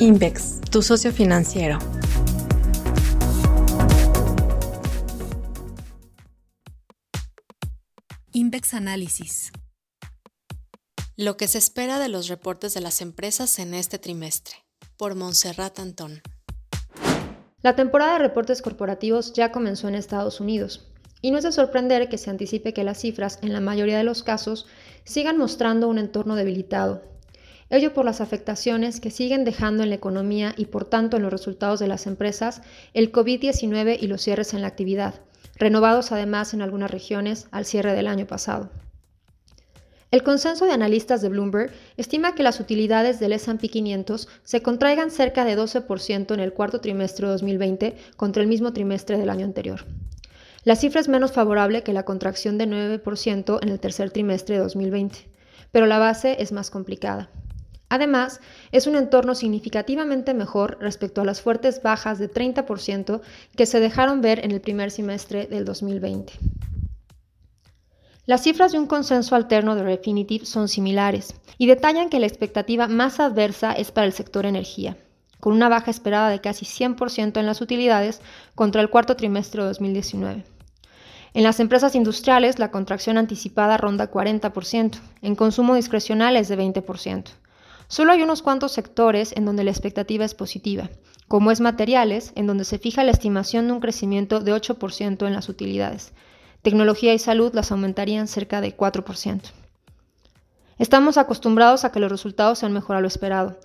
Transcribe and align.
Invex, 0.00 0.60
tu 0.72 0.82
socio 0.82 1.12
financiero. 1.12 1.78
Invex 8.32 8.74
Análisis. 8.74 9.52
Lo 11.16 11.36
que 11.36 11.46
se 11.46 11.58
espera 11.58 12.00
de 12.00 12.08
los 12.08 12.26
reportes 12.26 12.74
de 12.74 12.80
las 12.80 13.00
empresas 13.02 13.60
en 13.60 13.72
este 13.72 14.00
trimestre, 14.00 14.56
por 14.96 15.14
Montserrat 15.14 15.78
Antón. 15.78 16.22
La 17.62 17.76
temporada 17.76 18.14
de 18.14 18.18
reportes 18.18 18.62
corporativos 18.62 19.32
ya 19.32 19.52
comenzó 19.52 19.86
en 19.86 19.94
Estados 19.94 20.40
Unidos, 20.40 20.90
y 21.22 21.30
no 21.30 21.38
es 21.38 21.44
de 21.44 21.52
sorprender 21.52 22.08
que 22.08 22.18
se 22.18 22.30
anticipe 22.30 22.74
que 22.74 22.82
las 22.82 22.98
cifras, 22.98 23.38
en 23.42 23.52
la 23.52 23.60
mayoría 23.60 23.96
de 23.98 24.04
los 24.04 24.24
casos, 24.24 24.66
sigan 25.04 25.38
mostrando 25.38 25.86
un 25.86 25.98
entorno 25.98 26.34
debilitado, 26.34 27.13
ello 27.70 27.92
por 27.92 28.04
las 28.04 28.20
afectaciones 28.20 29.00
que 29.00 29.10
siguen 29.10 29.44
dejando 29.44 29.82
en 29.82 29.88
la 29.88 29.96
economía 29.96 30.54
y 30.56 30.66
por 30.66 30.84
tanto 30.84 31.16
en 31.16 31.22
los 31.22 31.32
resultados 31.32 31.80
de 31.80 31.88
las 31.88 32.06
empresas 32.06 32.62
el 32.92 33.12
COVID-19 33.12 33.98
y 34.00 34.06
los 34.06 34.22
cierres 34.22 34.54
en 34.54 34.62
la 34.62 34.68
actividad, 34.68 35.14
renovados 35.56 36.12
además 36.12 36.54
en 36.54 36.62
algunas 36.62 36.90
regiones 36.90 37.48
al 37.50 37.64
cierre 37.64 37.94
del 37.94 38.06
año 38.06 38.26
pasado. 38.26 38.70
El 40.10 40.22
consenso 40.22 40.64
de 40.64 40.70
analistas 40.70 41.22
de 41.22 41.28
Bloomberg 41.28 41.72
estima 41.96 42.36
que 42.36 42.44
las 42.44 42.60
utilidades 42.60 43.18
del 43.18 43.32
S&P 43.32 43.68
500 43.68 44.28
se 44.44 44.62
contraigan 44.62 45.10
cerca 45.10 45.44
de 45.44 45.58
12% 45.58 46.32
en 46.32 46.38
el 46.38 46.52
cuarto 46.52 46.80
trimestre 46.80 47.26
de 47.26 47.32
2020 47.32 47.96
contra 48.16 48.40
el 48.40 48.48
mismo 48.48 48.72
trimestre 48.72 49.18
del 49.18 49.28
año 49.28 49.44
anterior. 49.44 49.84
La 50.62 50.76
cifra 50.76 51.00
es 51.00 51.08
menos 51.08 51.32
favorable 51.32 51.82
que 51.82 51.92
la 51.92 52.04
contracción 52.04 52.58
de 52.58 52.68
9% 52.68 53.58
en 53.60 53.68
el 53.68 53.80
tercer 53.80 54.12
trimestre 54.12 54.54
de 54.54 54.62
2020, 54.62 55.28
pero 55.72 55.86
la 55.86 55.98
base 55.98 56.36
es 56.38 56.52
más 56.52 56.70
complicada. 56.70 57.28
Además, 57.94 58.40
es 58.72 58.88
un 58.88 58.96
entorno 58.96 59.36
significativamente 59.36 60.34
mejor 60.34 60.78
respecto 60.80 61.20
a 61.20 61.24
las 61.24 61.40
fuertes 61.40 61.80
bajas 61.80 62.18
de 62.18 62.28
30% 62.28 63.20
que 63.54 63.66
se 63.66 63.78
dejaron 63.78 64.20
ver 64.20 64.44
en 64.44 64.50
el 64.50 64.60
primer 64.60 64.90
semestre 64.90 65.46
del 65.46 65.64
2020. 65.64 66.32
Las 68.26 68.42
cifras 68.42 68.72
de 68.72 68.80
un 68.80 68.88
consenso 68.88 69.36
alterno 69.36 69.76
de 69.76 69.84
Refinitiv 69.84 70.44
son 70.44 70.66
similares 70.66 71.36
y 71.56 71.68
detallan 71.68 72.10
que 72.10 72.18
la 72.18 72.26
expectativa 72.26 72.88
más 72.88 73.20
adversa 73.20 73.70
es 73.70 73.92
para 73.92 74.08
el 74.08 74.12
sector 74.12 74.44
energía, 74.44 74.96
con 75.38 75.52
una 75.52 75.68
baja 75.68 75.92
esperada 75.92 76.30
de 76.30 76.40
casi 76.40 76.64
100% 76.64 77.38
en 77.38 77.46
las 77.46 77.60
utilidades 77.60 78.20
contra 78.56 78.80
el 78.80 78.90
cuarto 78.90 79.14
trimestre 79.14 79.62
de 79.62 79.68
2019. 79.68 80.44
En 81.32 81.44
las 81.44 81.60
empresas 81.60 81.94
industriales, 81.94 82.58
la 82.58 82.72
contracción 82.72 83.18
anticipada 83.18 83.76
ronda 83.76 84.10
40%, 84.10 84.98
en 85.22 85.36
consumo 85.36 85.76
discrecional 85.76 86.36
es 86.36 86.48
de 86.48 86.58
20%. 86.58 87.43
Solo 87.88 88.12
hay 88.12 88.22
unos 88.22 88.42
cuantos 88.42 88.72
sectores 88.72 89.32
en 89.36 89.44
donde 89.44 89.64
la 89.64 89.70
expectativa 89.70 90.24
es 90.24 90.34
positiva, 90.34 90.90
como 91.28 91.50
es 91.50 91.60
materiales, 91.60 92.32
en 92.34 92.46
donde 92.46 92.64
se 92.64 92.78
fija 92.78 93.04
la 93.04 93.12
estimación 93.12 93.66
de 93.66 93.72
un 93.72 93.80
crecimiento 93.80 94.40
de 94.40 94.52
8% 94.52 95.26
en 95.26 95.32
las 95.32 95.48
utilidades, 95.48 96.12
Tecnología 96.64 97.12
y 97.12 97.18
salud 97.18 97.52
las 97.52 97.70
aumentarían 97.72 98.26
cerca 98.26 98.62
de 98.62 98.74
4%. 98.74 99.42
Estamos 100.78 101.18
acostumbrados 101.18 101.84
a 101.84 101.92
que 101.92 102.00
los 102.00 102.10
resultados 102.10 102.60
sean 102.60 102.72
mejor 102.72 102.96
a 102.96 103.02
lo 103.02 103.06
esperado. 103.06 103.58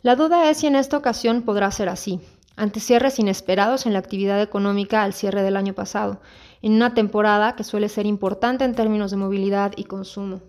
La 0.00 0.16
duda 0.16 0.48
es 0.48 0.56
si 0.56 0.66
en 0.66 0.74
esta 0.74 0.96
ocasión 0.96 1.42
podrá 1.42 1.70
ser 1.70 1.90
así, 1.90 2.18
ante 2.56 2.80
cierres 2.80 3.18
inesperados 3.18 3.84
en 3.84 3.92
la 3.92 3.98
actividad 3.98 4.40
económica 4.40 5.02
al 5.02 5.12
cierre 5.12 5.42
del 5.42 5.54
año 5.54 5.74
pasado, 5.74 6.22
en 6.62 6.72
una 6.72 6.94
temporada 6.94 7.56
que 7.56 7.62
suele 7.62 7.90
ser 7.90 8.06
importante 8.06 8.64
en 8.64 8.74
términos 8.74 9.10
de 9.10 9.18
movilidad 9.18 9.72
y 9.76 9.84
consumo. 9.84 10.40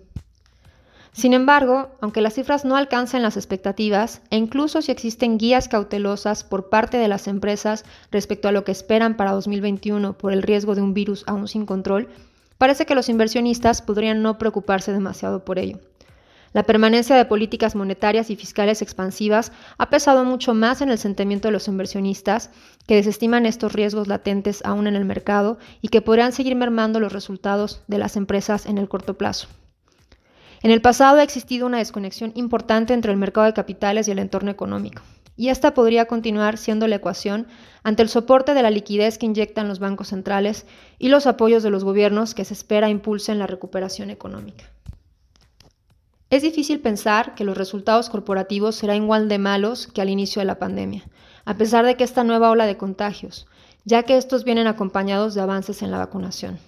Sin 1.17 1.33
embargo, 1.33 1.89
aunque 1.99 2.21
las 2.21 2.35
cifras 2.35 2.63
no 2.63 2.75
alcancen 2.75 3.23
las 3.23 3.37
expectativas, 3.37 4.21
e 4.29 4.37
incluso 4.37 4.83
si 4.83 4.91
existen 4.91 5.39
guías 5.39 5.67
cautelosas 5.67 6.43
por 6.43 6.69
parte 6.69 6.97
de 6.97 7.07
las 7.07 7.27
empresas 7.27 7.85
respecto 8.11 8.47
a 8.47 8.51
lo 8.51 8.63
que 8.63 8.71
esperan 8.71 9.17
para 9.17 9.31
2021 9.31 10.15
por 10.15 10.31
el 10.31 10.43
riesgo 10.43 10.75
de 10.75 10.83
un 10.83 10.93
virus 10.93 11.23
aún 11.25 11.47
sin 11.47 11.65
control, 11.65 12.07
parece 12.59 12.85
que 12.85 12.93
los 12.93 13.09
inversionistas 13.09 13.81
podrían 13.81 14.21
no 14.21 14.37
preocuparse 14.37 14.93
demasiado 14.93 15.43
por 15.43 15.57
ello. 15.57 15.79
La 16.53 16.61
permanencia 16.61 17.15
de 17.15 17.25
políticas 17.25 17.73
monetarias 17.73 18.29
y 18.29 18.35
fiscales 18.35 18.83
expansivas 18.83 19.51
ha 19.79 19.89
pesado 19.89 20.23
mucho 20.23 20.53
más 20.53 20.81
en 20.81 20.89
el 20.89 20.99
sentimiento 20.99 21.47
de 21.47 21.53
los 21.53 21.67
inversionistas, 21.67 22.51
que 22.85 22.93
desestiman 22.93 23.47
estos 23.47 23.73
riesgos 23.73 24.07
latentes 24.07 24.63
aún 24.63 24.85
en 24.85 24.95
el 24.95 25.03
mercado 25.03 25.57
y 25.81 25.87
que 25.87 26.03
podrían 26.03 26.31
seguir 26.31 26.55
mermando 26.55 26.99
los 26.99 27.11
resultados 27.11 27.81
de 27.87 27.97
las 27.97 28.17
empresas 28.17 28.67
en 28.67 28.77
el 28.77 28.87
corto 28.87 29.15
plazo. 29.15 29.47
En 30.61 30.71
el 30.71 30.81
pasado 30.81 31.19
ha 31.19 31.23
existido 31.23 31.67
una 31.67 31.77
desconexión 31.77 32.31
importante 32.35 32.93
entre 32.93 33.11
el 33.11 33.17
mercado 33.17 33.45
de 33.45 33.53
capitales 33.53 34.07
y 34.07 34.11
el 34.11 34.19
entorno 34.19 34.49
económico, 34.49 35.03
y 35.35 35.49
esta 35.49 35.75
podría 35.75 36.05
continuar 36.05 36.57
siendo 36.57 36.87
la 36.87 36.95
ecuación 36.95 37.47
ante 37.83 38.01
el 38.01 38.09
soporte 38.09 38.55
de 38.55 38.63
la 38.63 38.71
liquidez 38.71 39.19
que 39.19 39.27
inyectan 39.27 39.67
los 39.67 39.79
bancos 39.79 40.07
centrales 40.07 40.65
y 40.97 41.09
los 41.09 41.27
apoyos 41.27 41.61
de 41.61 41.69
los 41.69 41.83
gobiernos 41.83 42.33
que 42.33 42.43
se 42.43 42.55
espera 42.55 42.89
impulsen 42.89 43.37
la 43.37 43.45
recuperación 43.45 44.09
económica. 44.09 44.65
Es 46.29 46.41
difícil 46.41 46.81
pensar 46.81 47.35
que 47.35 47.45
los 47.45 47.55
resultados 47.57 48.09
corporativos 48.09 48.75
serán 48.75 49.03
igual 49.03 49.29
de 49.29 49.37
malos 49.37 49.87
que 49.87 50.01
al 50.01 50.09
inicio 50.09 50.41
de 50.41 50.45
la 50.45 50.59
pandemia, 50.59 51.03
a 51.45 51.55
pesar 51.55 51.85
de 51.85 51.95
que 51.95 52.03
esta 52.03 52.23
nueva 52.23 52.49
ola 52.49 52.65
de 52.65 52.75
contagios, 52.75 53.47
ya 53.85 54.03
que 54.03 54.17
estos 54.17 54.43
vienen 54.43 54.67
acompañados 54.67 55.35
de 55.35 55.41
avances 55.41 55.81
en 55.83 55.91
la 55.91 55.99
vacunación. 55.99 56.59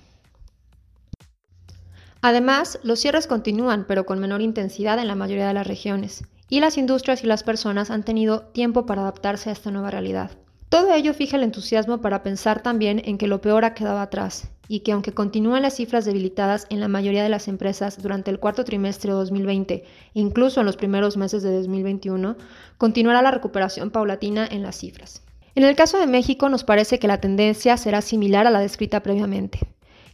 Además, 2.21 2.79
los 2.83 2.99
cierres 2.99 3.27
continúan, 3.27 3.85
pero 3.87 4.05
con 4.05 4.19
menor 4.19 4.41
intensidad 4.41 4.99
en 4.99 5.07
la 5.07 5.15
mayoría 5.15 5.47
de 5.47 5.53
las 5.53 5.67
regiones, 5.67 6.23
y 6.49 6.59
las 6.59 6.77
industrias 6.77 7.23
y 7.23 7.27
las 7.27 7.43
personas 7.43 7.91
han 7.91 8.03
tenido 8.03 8.41
tiempo 8.41 8.85
para 8.85 9.03
adaptarse 9.03 9.49
a 9.49 9.53
esta 9.53 9.71
nueva 9.71 9.91
realidad. 9.91 10.31
Todo 10.69 10.93
ello 10.93 11.13
fija 11.13 11.37
el 11.37 11.43
entusiasmo 11.43 11.99
para 11.99 12.21
pensar 12.21 12.61
también 12.61 13.01
en 13.05 13.17
que 13.17 13.27
lo 13.27 13.41
peor 13.41 13.65
ha 13.65 13.73
quedado 13.73 13.99
atrás 13.99 14.49
y 14.67 14.81
que 14.81 14.91
aunque 14.91 15.13
continúan 15.13 15.63
las 15.63 15.75
cifras 15.75 16.05
debilitadas 16.05 16.67
en 16.69 16.79
la 16.79 16.87
mayoría 16.87 17.23
de 17.23 17.29
las 17.29 17.47
empresas 17.47 17.99
durante 18.03 18.29
el 18.29 18.39
cuarto 18.39 18.63
trimestre 18.65 19.11
de 19.11 19.17
2020 19.17 19.73
e 19.73 19.85
incluso 20.13 20.59
en 20.59 20.67
los 20.67 20.77
primeros 20.77 21.17
meses 21.17 21.41
de 21.41 21.55
2021, 21.55 22.35
continuará 22.77 23.23
la 23.23 23.31
recuperación 23.31 23.89
paulatina 23.89 24.45
en 24.45 24.61
las 24.61 24.77
cifras. 24.77 25.23
En 25.55 25.63
el 25.63 25.75
caso 25.75 25.97
de 25.97 26.05
México 26.05 26.49
nos 26.49 26.63
parece 26.63 26.99
que 26.99 27.07
la 27.07 27.19
tendencia 27.19 27.75
será 27.77 28.01
similar 28.01 28.45
a 28.45 28.51
la 28.51 28.59
descrita 28.59 29.01
previamente. 29.01 29.59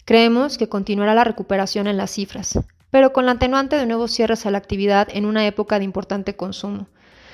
Creemos 0.05 0.59
que 0.59 0.69
continuará 0.69 1.15
la 1.15 1.23
recuperación 1.23 1.87
en 1.87 1.97
las 1.97 2.11
cifras, 2.11 2.59
pero 2.91 3.11
con 3.11 3.25
la 3.25 3.31
atenuante 3.33 3.75
de 3.75 3.87
nuevos 3.87 4.11
cierres 4.11 4.45
a 4.45 4.51
la 4.51 4.59
actividad 4.59 5.07
en 5.11 5.25
una 5.25 5.47
época 5.47 5.79
de 5.79 5.85
importante 5.85 6.35
consumo. 6.35 6.85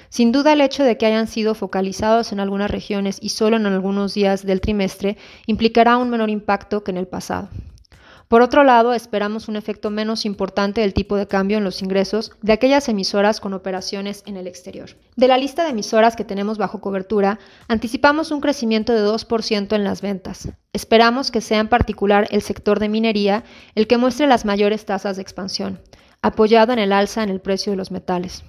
Sin 0.07 0.31
duda 0.31 0.53
el 0.53 0.61
hecho 0.61 0.85
de 0.85 0.97
que 0.97 1.05
hayan 1.05 1.27
sido 1.27 1.53
focalizados 1.53 2.31
en 2.31 2.39
algunas 2.39 2.71
regiones 2.71 3.17
y 3.21 3.29
solo 3.29 3.57
en 3.57 3.65
algunos 3.65 4.13
días 4.13 4.45
del 4.45 4.61
trimestre 4.61 5.17
implicará 5.47 5.97
un 5.97 6.09
menor 6.09 6.29
impacto 6.29 6.81
que 6.81 6.91
en 6.91 6.97
el 6.97 7.07
pasado. 7.07 7.49
Por 8.31 8.41
otro 8.41 8.63
lado, 8.63 8.93
esperamos 8.93 9.49
un 9.49 9.57
efecto 9.57 9.89
menos 9.89 10.23
importante 10.23 10.79
del 10.79 10.93
tipo 10.93 11.17
de 11.17 11.27
cambio 11.27 11.57
en 11.57 11.65
los 11.65 11.81
ingresos 11.81 12.31
de 12.41 12.53
aquellas 12.53 12.87
emisoras 12.87 13.41
con 13.41 13.53
operaciones 13.53 14.23
en 14.25 14.37
el 14.37 14.47
exterior. 14.47 14.91
De 15.17 15.27
la 15.27 15.37
lista 15.37 15.65
de 15.65 15.71
emisoras 15.71 16.15
que 16.15 16.23
tenemos 16.23 16.57
bajo 16.57 16.79
cobertura, 16.79 17.39
anticipamos 17.67 18.31
un 18.31 18.39
crecimiento 18.39 18.93
de 18.93 19.05
2% 19.05 19.75
en 19.75 19.83
las 19.83 20.01
ventas. 20.01 20.47
Esperamos 20.71 21.29
que 21.29 21.41
sea 21.41 21.59
en 21.59 21.67
particular 21.67 22.29
el 22.31 22.41
sector 22.41 22.79
de 22.79 22.87
minería 22.87 23.43
el 23.75 23.85
que 23.85 23.97
muestre 23.97 24.27
las 24.27 24.45
mayores 24.45 24.85
tasas 24.85 25.17
de 25.17 25.23
expansión, 25.23 25.81
apoyado 26.21 26.71
en 26.71 26.79
el 26.79 26.93
alza 26.93 27.23
en 27.23 27.31
el 27.31 27.41
precio 27.41 27.73
de 27.73 27.77
los 27.77 27.91
metales. 27.91 28.45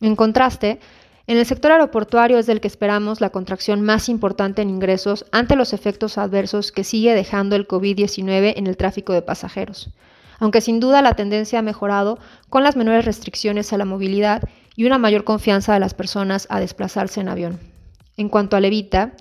En 0.00 0.16
contraste, 0.16 0.80
en 1.28 1.38
el 1.38 1.46
sector 1.46 1.72
aeroportuario 1.72 2.38
es 2.38 2.46
del 2.46 2.60
que 2.60 2.68
esperamos 2.68 3.20
la 3.20 3.30
contracción 3.30 3.80
más 3.80 4.08
importante 4.08 4.62
en 4.62 4.70
ingresos 4.70 5.26
ante 5.32 5.56
los 5.56 5.72
efectos 5.72 6.18
adversos 6.18 6.70
que 6.70 6.84
sigue 6.84 7.14
dejando 7.14 7.56
el 7.56 7.66
COVID-19 7.66 8.54
en 8.56 8.68
el 8.68 8.76
tráfico 8.76 9.12
de 9.12 9.22
pasajeros, 9.22 9.90
aunque 10.38 10.60
sin 10.60 10.78
duda 10.78 11.02
la 11.02 11.14
tendencia 11.14 11.58
ha 11.58 11.62
mejorado 11.62 12.20
con 12.48 12.62
las 12.62 12.76
menores 12.76 13.04
restricciones 13.04 13.72
a 13.72 13.78
la 13.78 13.84
movilidad 13.84 14.42
y 14.76 14.84
una 14.84 14.98
mayor 14.98 15.24
confianza 15.24 15.74
de 15.74 15.80
las 15.80 15.94
personas 15.94 16.46
a 16.48 16.60
desplazarse 16.60 17.20
en 17.20 17.28
avión. 17.28 17.58
En 18.16 18.28
cuanto 18.28 18.56
a 18.56 18.60
Levita, 18.60 19.14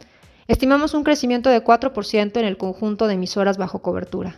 estimamos 0.47 0.93
un 0.93 1.03
crecimiento 1.03 1.49
de 1.49 1.63
4% 1.63 2.37
en 2.37 2.45
el 2.45 2.57
conjunto 2.57 3.07
de 3.07 3.15
emisoras 3.15 3.57
bajo 3.57 3.81
cobertura. 3.81 4.35